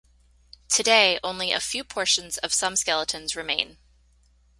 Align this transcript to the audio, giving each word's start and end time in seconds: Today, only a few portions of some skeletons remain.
Today, 0.67 1.19
only 1.23 1.51
a 1.51 1.59
few 1.59 1.83
portions 1.83 2.39
of 2.39 2.55
some 2.55 2.75
skeletons 2.75 3.35
remain. 3.35 3.77